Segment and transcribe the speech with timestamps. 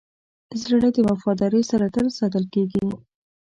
[0.61, 2.83] زړه د وفادارۍ سره تل ساتل کېږي.